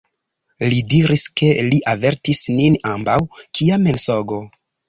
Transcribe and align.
Li 0.71 0.79
diris, 0.93 1.25
ke 1.41 1.51
li 1.67 1.79
avertis 1.93 2.43
nin 2.57 2.81
ambaŭ: 2.95 3.19
kia 3.59 3.81
mensogo! 3.89 4.43